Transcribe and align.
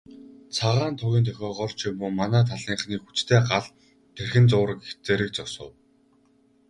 Цагаан 0.55 0.93
тугийн 0.99 1.25
дохиогоор 1.27 1.71
ч 1.79 1.81
юм 1.89 1.97
уу, 2.03 2.11
манай 2.19 2.43
талынхны 2.49 2.95
хүчтэй 3.01 3.41
гал 3.49 3.65
тэрхэн 4.15 4.45
зуур 4.51 4.69
зэрэг 5.05 5.29
зогсов. 5.35 5.71